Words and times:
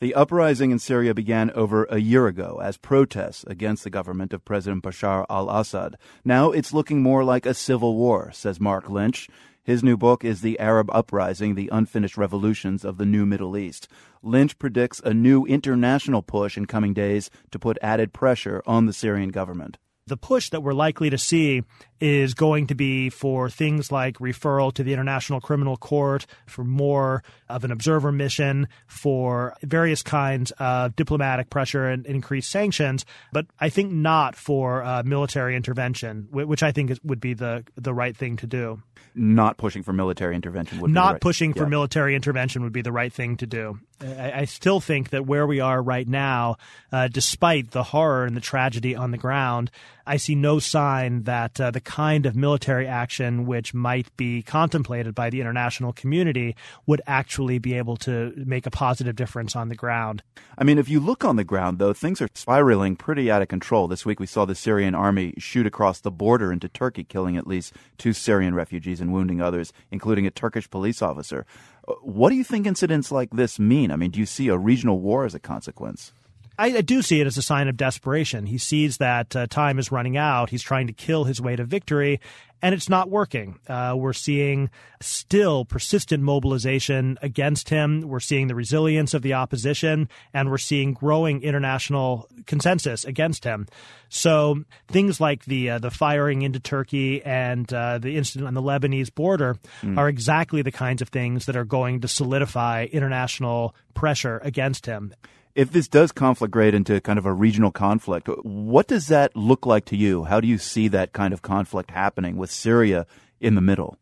The 0.00 0.14
uprising 0.14 0.70
in 0.70 0.78
Syria 0.78 1.12
began 1.12 1.50
over 1.56 1.82
a 1.90 1.98
year 1.98 2.28
ago 2.28 2.60
as 2.62 2.76
protests 2.76 3.42
against 3.48 3.82
the 3.82 3.90
government 3.90 4.32
of 4.32 4.44
President 4.44 4.84
Bashar 4.84 5.26
al 5.28 5.50
Assad. 5.50 5.96
Now 6.24 6.52
it's 6.52 6.72
looking 6.72 7.02
more 7.02 7.24
like 7.24 7.44
a 7.44 7.52
civil 7.52 7.96
war, 7.96 8.30
says 8.30 8.60
Marc 8.60 8.88
Lynch. 8.88 9.28
His 9.64 9.82
new 9.82 9.96
book 9.96 10.24
is 10.24 10.40
The 10.40 10.56
Arab 10.60 10.88
Uprising 10.92 11.56
The 11.56 11.68
Unfinished 11.72 12.16
Revolutions 12.16 12.84
of 12.84 12.96
the 12.96 13.06
New 13.06 13.26
Middle 13.26 13.56
East. 13.56 13.88
Lynch 14.22 14.56
predicts 14.60 15.00
a 15.00 15.12
new 15.12 15.44
international 15.46 16.22
push 16.22 16.56
in 16.56 16.66
coming 16.66 16.94
days 16.94 17.28
to 17.50 17.58
put 17.58 17.76
added 17.82 18.12
pressure 18.12 18.62
on 18.66 18.86
the 18.86 18.92
Syrian 18.92 19.30
government 19.30 19.78
the 20.08 20.16
push 20.16 20.50
that 20.50 20.62
we're 20.62 20.72
likely 20.72 21.10
to 21.10 21.18
see 21.18 21.62
is 22.00 22.34
going 22.34 22.66
to 22.68 22.74
be 22.74 23.10
for 23.10 23.50
things 23.50 23.90
like 23.90 24.18
referral 24.18 24.72
to 24.74 24.82
the 24.82 24.92
International 24.92 25.40
Criminal 25.40 25.76
Court, 25.76 26.26
for 26.46 26.64
more 26.64 27.22
of 27.48 27.64
an 27.64 27.70
observer 27.70 28.12
mission, 28.12 28.68
for 28.86 29.56
various 29.62 30.02
kinds 30.02 30.50
of 30.58 30.94
diplomatic 30.96 31.50
pressure 31.50 31.86
and 31.86 32.06
increased 32.06 32.50
sanctions, 32.50 33.04
but 33.32 33.46
I 33.58 33.68
think 33.68 33.92
not 33.92 34.36
for 34.36 34.82
uh, 34.82 35.02
military 35.04 35.56
intervention, 35.56 36.28
which 36.30 36.62
I 36.62 36.72
think 36.72 36.90
is, 36.90 37.00
would 37.02 37.20
be 37.20 37.34
the 37.34 37.64
the 37.76 37.94
right 37.94 38.16
thing 38.16 38.36
to 38.38 38.46
do. 38.46 38.82
Not 39.14 39.56
pushing 39.56 39.82
for 39.82 39.92
military 39.92 40.36
intervention 40.36 40.80
would 40.80 40.90
not 40.90 41.14
right. 41.14 41.20
pushing 41.20 41.52
for 41.52 41.64
yeah. 41.64 41.70
military 41.70 42.14
intervention 42.14 42.62
would 42.62 42.72
be 42.72 42.82
the 42.82 42.92
right 42.92 43.12
thing 43.12 43.36
to 43.38 43.46
do. 43.46 43.80
I, 44.00 44.32
I 44.32 44.44
still 44.44 44.80
think 44.80 45.10
that 45.10 45.26
where 45.26 45.46
we 45.46 45.60
are 45.60 45.82
right 45.82 46.06
now, 46.06 46.56
uh, 46.92 47.08
despite 47.08 47.72
the 47.72 47.82
horror 47.82 48.26
and 48.26 48.36
the 48.36 48.40
tragedy 48.40 48.94
on 48.94 49.10
the 49.10 49.18
ground, 49.18 49.70
I 50.06 50.18
see 50.18 50.34
no 50.34 50.58
sign 50.58 51.24
that 51.24 51.60
uh, 51.60 51.70
the 51.70 51.80
kind 51.88 52.26
of 52.26 52.36
military 52.36 52.86
action 52.86 53.46
which 53.46 53.72
might 53.72 54.14
be 54.18 54.42
contemplated 54.42 55.14
by 55.14 55.30
the 55.30 55.40
international 55.40 55.90
community 55.90 56.54
would 56.84 57.00
actually 57.06 57.58
be 57.58 57.72
able 57.72 57.96
to 57.96 58.30
make 58.36 58.66
a 58.66 58.70
positive 58.70 59.16
difference 59.16 59.56
on 59.56 59.70
the 59.70 59.74
ground. 59.74 60.22
I 60.58 60.64
mean, 60.64 60.76
if 60.76 60.90
you 60.90 61.00
look 61.00 61.24
on 61.24 61.36
the 61.36 61.44
ground, 61.44 61.78
though, 61.78 61.94
things 61.94 62.20
are 62.20 62.28
spiraling 62.34 62.94
pretty 62.94 63.30
out 63.30 63.40
of 63.40 63.48
control. 63.48 63.88
This 63.88 64.04
week 64.04 64.20
we 64.20 64.26
saw 64.26 64.44
the 64.44 64.54
Syrian 64.54 64.94
army 64.94 65.32
shoot 65.38 65.66
across 65.66 65.98
the 65.98 66.10
border 66.10 66.52
into 66.52 66.68
Turkey, 66.68 67.04
killing 67.04 67.38
at 67.38 67.46
least 67.46 67.72
two 67.96 68.12
Syrian 68.12 68.54
refugees 68.54 69.00
and 69.00 69.10
wounding 69.10 69.40
others, 69.40 69.72
including 69.90 70.26
a 70.26 70.30
Turkish 70.30 70.68
police 70.68 71.00
officer. 71.00 71.46
Uh, 71.88 71.94
what 72.02 72.28
do 72.28 72.36
you 72.36 72.44
think 72.44 72.66
incidents 72.66 73.10
like 73.10 73.30
this 73.30 73.58
mean? 73.58 73.90
I 73.90 73.96
mean, 73.96 74.10
do 74.10 74.20
you 74.20 74.26
see 74.26 74.48
a 74.48 74.58
regional 74.58 75.00
war 75.00 75.24
as 75.24 75.34
a 75.34 75.40
consequence? 75.40 76.12
I, 76.58 76.78
I, 76.78 76.80
do 76.80 77.02
see 77.02 77.20
it 77.20 77.26
as 77.26 77.38
a 77.38 77.42
sign 77.42 77.68
of 77.68 77.76
desperation. 77.76 78.46
He 78.46 78.58
sees 78.58 78.96
that 78.96 79.34
uh, 79.36 79.46
time 79.46 79.78
is 79.78 79.92
running 79.92 80.16
out. 80.16 80.50
He's 80.50 80.62
trying 80.62 80.88
to 80.88 80.92
kill 80.92 81.24
his 81.24 81.40
way 81.40 81.54
to 81.54 81.64
victory, 81.64 82.20
and 82.60 82.74
it's 82.74 82.88
not 82.88 83.08
working. 83.08 83.60
Uh, 83.68 83.94
we're 83.96 84.12
seeing 84.12 84.68
still 85.00 85.64
persistent 85.64 86.22
mobilization 86.22 87.16
against 87.22 87.68
him. 87.68 88.00
We're 88.00 88.18
seeing 88.18 88.48
the 88.48 88.56
resilience 88.56 89.14
of 89.14 89.22
the 89.22 89.34
opposition, 89.34 90.08
and 90.34 90.50
we're 90.50 90.58
seeing 90.58 90.94
growing 90.94 91.42
international 91.42 92.28
consensus 92.46 93.04
against 93.04 93.44
him. 93.44 93.68
So 94.08 94.64
things 94.88 95.20
like 95.20 95.44
the 95.44 95.70
uh, 95.70 95.78
the 95.78 95.92
firing 95.92 96.42
into 96.42 96.58
Turkey 96.58 97.22
and 97.22 97.72
uh, 97.72 97.98
the 97.98 98.16
incident 98.16 98.48
on 98.48 98.54
the 98.54 98.62
Lebanese 98.62 99.14
border 99.14 99.56
mm. 99.82 99.96
are 99.96 100.08
exactly 100.08 100.62
the 100.62 100.72
kinds 100.72 101.02
of 101.02 101.10
things 101.10 101.46
that 101.46 101.56
are 101.56 101.64
going 101.64 102.00
to 102.00 102.08
solidify 102.08 102.86
international 102.90 103.76
pressure 103.94 104.40
against 104.42 104.86
him 104.86 105.14
if 105.58 105.72
this 105.72 105.88
does 105.88 106.12
conflagrate 106.12 106.72
into 106.72 107.00
kind 107.00 107.18
of 107.18 107.26
a 107.26 107.32
regional 107.32 107.72
conflict, 107.72 108.28
what 108.44 108.86
does 108.86 109.08
that 109.08 109.34
look 109.34 109.66
like 109.66 109.86
to 109.86 109.96
you? 109.96 110.22
How 110.22 110.40
do 110.40 110.46
you 110.46 110.56
see 110.56 110.86
that 110.86 111.12
kind 111.12 111.34
of 111.34 111.42
conflict 111.42 111.90
happening 111.90 112.36
with 112.36 112.48
Syria 112.48 113.06
in 113.40 113.56
the 113.56 113.60
middle? 113.60 113.98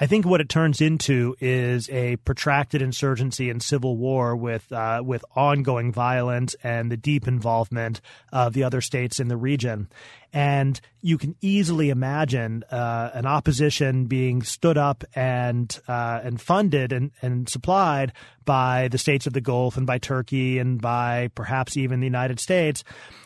I 0.00 0.06
think 0.06 0.24
what 0.24 0.40
it 0.40 0.48
turns 0.48 0.80
into 0.80 1.36
is 1.40 1.90
a 1.90 2.16
protracted 2.16 2.80
insurgency 2.80 3.50
and 3.50 3.62
civil 3.62 3.98
war 3.98 4.34
with 4.34 4.72
uh, 4.72 5.02
with 5.04 5.26
ongoing 5.36 5.92
violence 5.92 6.56
and 6.64 6.90
the 6.90 6.96
deep 6.96 7.28
involvement 7.28 8.00
of 8.32 8.54
the 8.54 8.64
other 8.64 8.80
states 8.80 9.20
in 9.20 9.28
the 9.28 9.36
region. 9.36 9.90
And 10.32 10.80
you 11.02 11.18
can 11.18 11.34
easily 11.40 11.90
imagine 11.90 12.64
uh, 12.70 13.10
an 13.12 13.26
opposition 13.26 14.06
being 14.06 14.42
stood 14.42 14.78
up 14.78 15.04
and 15.14 15.78
uh, 15.86 16.20
and 16.22 16.40
funded 16.40 16.92
and, 16.92 17.10
and 17.20 17.48
supplied 17.48 18.12
by 18.44 18.88
the 18.88 18.98
states 18.98 19.26
of 19.26 19.34
the 19.34 19.40
Gulf 19.40 19.76
and 19.76 19.86
by 19.86 19.98
Turkey 19.98 20.58
and 20.58 20.80
by 20.80 21.28
perhaps 21.34 21.76
even 21.76 22.00
the 22.00 22.06
United 22.06 22.40
States 22.40 22.82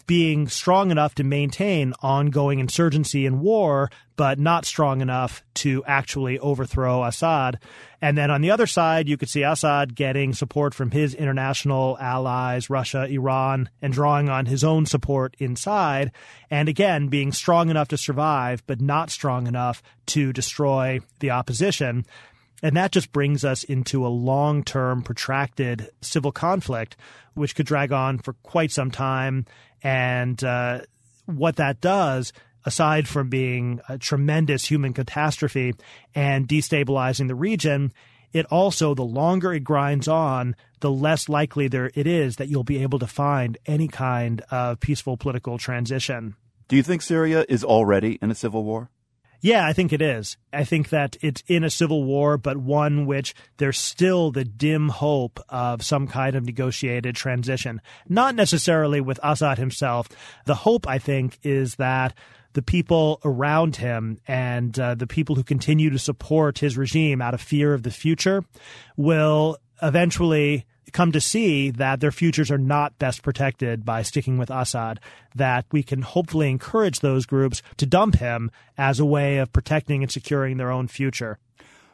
being 0.07 0.49
strong 0.49 0.91
enough 0.91 1.15
to 1.17 1.25
maintain 1.25 1.93
ongoing 2.01 2.61
insurgency 2.61 3.27
and 3.27 3.41
war, 3.41 3.91
but 4.17 4.39
not 4.39 4.65
strong 4.65 5.01
enough 5.01 5.43
to 5.55 5.83
actually 5.85 6.39
overthrow 6.39 7.05
Assad. 7.05 7.59
And 8.01 8.17
then 8.17 8.31
on 8.31 8.41
the 8.41 8.51
other 8.51 8.67
side, 8.67 9.09
you 9.09 9.17
could 9.17 9.29
see 9.29 9.43
Assad 9.43 9.95
getting 9.95 10.35
support 10.35 10.75
from 10.75 10.91
his 10.91 11.15
international 11.15 11.97
allies, 11.99 12.69
Russia, 12.69 13.05
Iran, 13.05 13.71
and 13.81 13.93
drawing 13.93 14.29
on 14.29 14.47
his 14.47 14.63
own 14.63 14.87
support 14.87 15.35
inside. 15.39 16.13
And 16.51 16.69
again, 16.69 17.09
being 17.09 17.33
strong 17.33 17.71
enough 17.71 17.89
to 17.89 17.97
survive, 17.97 18.63
but 18.67 18.81
not 18.81 19.11
strong 19.11 19.47
enough 19.47 19.83
to 20.07 20.33
destroy 20.33 21.01
the 21.21 21.31
opposition. 21.31 22.05
And 22.63 22.77
that 22.77 22.93
just 22.93 23.13
brings 23.13 23.45
us 23.45 23.65
into 23.65 24.07
a 24.07 24.09
long 24.09 24.63
term, 24.63 25.03
protracted 25.03 25.91
civil 26.01 26.33
conflict, 26.33 26.97
which 27.35 27.55
could 27.55 27.67
drag 27.67 27.93
on 27.93 28.19
for 28.19 28.33
quite 28.43 28.71
some 28.73 28.91
time. 28.91 29.47
And 29.83 30.43
uh, 30.43 30.81
what 31.27 31.57
that 31.57 31.81
does 31.81 32.33
aside 32.67 33.09
from 33.09 33.31
being 33.31 33.81
a 33.89 33.97
tremendous 33.97 34.67
human 34.67 34.93
catastrophe 34.93 35.73
and 36.15 36.47
destabilizing 36.47 37.29
the 37.29 37.35
region, 37.35 37.93
it 38.33 38.45
also, 38.47 38.95
the 38.95 39.03
longer 39.03 39.55
it 39.55 39.65
grinds 39.65 40.09
on, 40.09 40.57
the 40.81 40.91
less 40.91 41.29
likely 41.29 41.69
there 41.69 41.91
it 41.95 42.07
is 42.07 42.37
that 42.37 42.49
you'll 42.49 42.65
be 42.65 42.83
able 42.83 42.99
to 42.99 43.07
find 43.07 43.57
any 43.65 43.89
kind 43.89 44.43
of 44.51 44.81
peaceful 44.81 45.17
political 45.17 45.57
transition. 45.57 46.37
Do 46.69 46.77
you 46.77 46.83
think 46.83 47.01
Syria 47.01 47.47
is 47.49 47.65
already 47.65 48.19
in 48.21 48.31
a 48.31 48.35
civil 48.35 48.65
war? 48.65 48.91
Yeah, 49.41 49.67
I 49.67 49.73
think 49.73 49.93
it 49.93 50.03
is. 50.03 50.37
I 50.53 50.65
think 50.65 50.89
that 50.89 51.17
it's 51.21 51.43
in 51.47 51.63
a 51.63 51.71
civil 51.71 52.05
war, 52.05 52.37
but 52.37 52.57
one 52.57 53.07
which 53.07 53.35
there's 53.59 53.79
still 53.79 54.33
the 54.33 54.45
dim 54.45 54.89
hope 54.89 55.39
of 55.49 55.85
some 55.85 56.09
kind 56.09 56.35
of 56.35 56.45
negotiated 56.45 57.15
transition. 57.15 57.81
Not 58.09 58.35
necessarily 58.35 59.01
with 59.01 59.21
Assad 59.23 59.59
himself. 59.59 60.09
The 60.47 60.55
hope, 60.55 60.89
I 60.89 60.99
think, 60.99 61.39
is 61.43 61.77
that 61.77 62.15
the 62.57 62.63
people 62.63 63.21
around 63.23 63.77
him 63.77 64.19
and 64.27 64.79
uh, 64.81 64.95
the 64.95 65.07
people 65.07 65.37
who 65.37 65.45
continue 65.45 65.91
to 65.91 65.99
support 65.99 66.59
his 66.59 66.79
regime 66.79 67.21
out 67.21 67.35
of 67.35 67.41
fear 67.41 67.75
of 67.75 67.83
the 67.83 67.91
future 67.91 68.43
will 68.97 69.59
eventually 69.83 70.65
come 70.93 71.13
to 71.13 71.21
see 71.21 71.71
that 71.71 72.01
their 72.01 72.11
futures 72.11 72.51
are 72.51 72.57
not 72.57 72.99
best 72.99 73.23
protected 73.23 73.85
by 73.85 74.01
sticking 74.01 74.39
with 74.39 74.49
Assad, 74.49 75.01
that 75.35 75.67
we 75.71 75.83
can 75.83 76.01
hopefully 76.01 76.49
encourage 76.49 77.01
those 77.01 77.27
groups 77.27 77.61
to 77.77 77.85
dump 77.85 78.15
him 78.17 78.51
as 78.79 78.99
a 78.99 79.05
way 79.05 79.37
of 79.37 79.53
protecting 79.53 80.03
and 80.03 80.11
securing 80.11 80.57
their 80.57 80.71
own 80.71 80.89
future. 80.89 81.39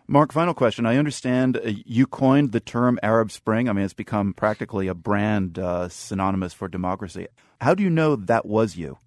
Marc, 0.06 0.30
final 0.30 0.54
question. 0.54 0.86
I 0.86 0.96
understand 0.96 1.56
uh, 1.56 1.72
you 1.84 2.06
coined 2.06 2.52
the 2.52 2.60
term 2.60 3.00
Arab 3.02 3.32
Spring. 3.32 3.68
I 3.68 3.72
mean, 3.72 3.84
it's 3.84 3.94
become 3.94 4.32
practically 4.32 4.86
a 4.86 4.94
brand 4.94 5.58
uh, 5.58 5.88
synonymous 5.88 6.52
for 6.54 6.68
democracy. 6.68 7.26
How 7.60 7.74
do 7.74 7.82
you 7.82 7.90
know 7.90 8.14
that 8.14 8.46
was 8.46 8.76
you? 8.76 8.98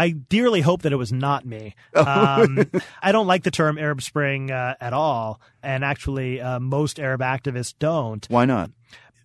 I 0.00 0.12
dearly 0.12 0.62
hope 0.62 0.80
that 0.82 0.92
it 0.92 0.96
was 0.96 1.12
not 1.12 1.44
me. 1.44 1.74
Um, 1.94 2.70
I 3.02 3.12
don't 3.12 3.26
like 3.26 3.42
the 3.42 3.50
term 3.50 3.76
Arab 3.76 4.00
Spring 4.00 4.50
uh, 4.50 4.74
at 4.80 4.92
all, 4.94 5.40
and 5.62 5.84
actually, 5.84 6.40
uh, 6.40 6.58
most 6.58 6.98
Arab 6.98 7.20
activists 7.20 7.74
don't. 7.78 8.26
Why 8.30 8.46
not? 8.46 8.70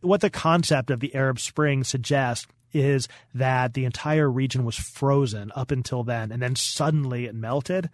What 0.02 0.22
the 0.22 0.30
concept 0.30 0.92
of 0.92 1.00
the 1.00 1.16
Arab 1.16 1.40
Spring 1.40 1.84
suggests 1.84 2.48
is 2.74 3.08
that 3.34 3.74
the 3.74 3.86
entire 3.86 4.30
region 4.30 4.66
was 4.66 4.76
frozen 4.76 5.52
up 5.56 5.72
until 5.72 6.04
then, 6.04 6.32
and 6.32 6.42
then 6.42 6.56
suddenly 6.56 7.26
it 7.26 7.34
melted. 7.34 7.90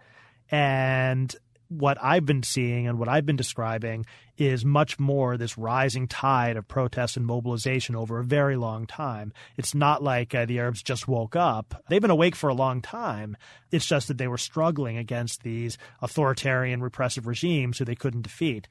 And 0.50 1.34
what 1.78 1.98
I've 2.02 2.26
been 2.26 2.42
seeing 2.42 2.86
and 2.86 2.98
what 2.98 3.08
I've 3.08 3.26
been 3.26 3.36
describing 3.36 4.06
is 4.38 4.64
much 4.64 4.98
more 4.98 5.36
this 5.36 5.58
rising 5.58 6.08
tide 6.08 6.56
of 6.56 6.66
protest 6.66 7.16
and 7.16 7.26
mobilization 7.26 7.94
over 7.94 8.18
a 8.18 8.24
very 8.24 8.56
long 8.56 8.86
time. 8.86 9.32
It's 9.56 9.74
not 9.74 10.02
like 10.02 10.34
uh, 10.34 10.46
the 10.46 10.58
Arabs 10.58 10.82
just 10.82 11.06
woke 11.06 11.36
up. 11.36 11.82
They've 11.88 12.00
been 12.00 12.10
awake 12.10 12.34
for 12.34 12.48
a 12.48 12.54
long 12.54 12.80
time. 12.80 13.36
It's 13.70 13.86
just 13.86 14.08
that 14.08 14.18
they 14.18 14.28
were 14.28 14.38
struggling 14.38 14.96
against 14.96 15.42
these 15.42 15.78
authoritarian 16.00 16.82
repressive 16.82 17.26
regimes 17.26 17.78
who 17.78 17.84
they 17.84 17.94
couldn't 17.94 18.22
defeat 18.22 18.68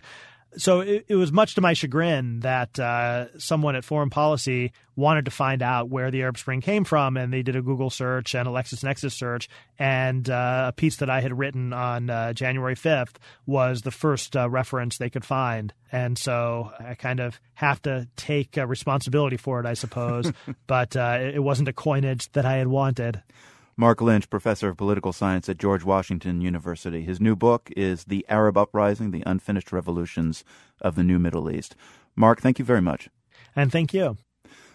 so 0.58 0.82
it, 0.82 1.06
it, 1.08 1.16
was 1.16 1.32
much 1.32 1.56
to 1.56 1.62
my 1.62 1.74
chagrin 1.74 2.42
that 2.42 2.78
uh, 2.80 3.38
someone 3.38 3.76
at 3.76 3.86
Foreign 3.86 4.10
Policy 4.10 4.74
wanted 4.96 5.26
to 5.26 5.32
find 5.32 5.62
out 5.62 5.90
where 5.90 6.12
the 6.12 6.22
Arab 6.22 6.38
Spring 6.38 6.62
came 6.62 6.84
from, 6.84 7.16
and 7.16 7.32
they 7.32 7.42
did 7.42 7.56
a 7.56 7.62
Google 7.62 7.90
search 7.90 8.36
and 8.36 8.48
a 8.48 8.52
LexisNexis 8.52 9.14
search, 9.14 9.50
and 9.80 10.30
uh, 10.30 10.66
a 10.68 10.72
piece 10.74 10.98
that 10.98 11.10
I 11.10 11.22
had 11.22 11.38
written 11.38 11.74
on 11.74 12.10
uh, 12.10 12.34
January 12.34 12.76
5th 12.76 13.16
was 13.46 13.82
the 13.82 13.92
first 13.92 14.36
uh, 14.36 14.50
reference 14.50 14.98
they 14.98 15.10
could 15.10 15.26
find. 15.26 15.74
And 15.92 16.18
so 16.18 16.72
I 16.80 16.96
kind 16.96 17.20
of 17.20 17.40
have 17.54 17.82
to 17.84 18.08
take 18.16 18.58
uh, 18.58 18.68
responsibility 18.68 19.38
for 19.38 19.60
it, 19.60 19.66
I 19.66 19.74
suppose, 19.74 20.32
but 20.68 20.96
uh, 20.96 21.20
it 21.22 21.42
wasn't 21.42 21.70
a 21.70 21.74
coinage 21.74 22.32
that 22.34 22.46
I 22.46 22.58
had 22.58 22.68
wanted. 22.68 23.22
Marc 23.82 24.00
Lynch, 24.00 24.30
professor 24.30 24.70
of 24.70 24.78
political 24.78 25.12
science 25.12 25.50
at 25.50 25.58
George 25.58 25.84
Washington 25.84 26.40
University. 26.40 27.02
His 27.02 27.20
new 27.20 27.36
book 27.36 27.72
is 27.76 28.04
The 28.04 28.24
Arab 28.30 28.56
Uprising 28.56 29.10
The 29.10 29.24
Unfinished 29.26 29.72
Revolutions 29.72 30.44
of 30.80 30.94
the 30.94 31.02
New 31.02 31.18
Middle 31.18 31.50
East. 31.50 31.76
Marc, 32.16 32.42
thank 32.42 32.60
you 32.60 32.64
very 32.64 32.80
much. 32.80 33.10
And 33.56 33.72
thank 33.72 33.92
you. 33.92 34.18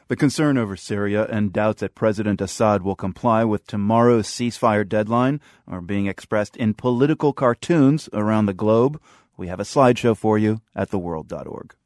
The 0.08 0.17
concern 0.17 0.58
over 0.58 0.75
Syria 0.76 1.25
and 1.31 1.53
doubts 1.53 1.82
that 1.82 1.94
President 1.94 2.41
Assad 2.41 2.82
will 2.82 2.97
comply 2.97 3.44
with 3.44 3.69
tomorrow's 3.69 4.26
ceasefire 4.26 4.88
deadline 4.88 5.41
are 5.69 5.81
being 5.81 6.06
expressed 6.06 6.56
in 6.56 6.75
political 6.75 7.32
cartoons 7.32 8.09
around 8.12 8.47
the 8.47 8.55
globe. 8.55 9.00
We 9.37 9.47
have 9.47 9.61
a 9.61 9.62
slideshow 9.62 10.17
for 10.17 10.37
you 10.37 10.62
at 10.75 10.91
theworld.org. 10.91 11.76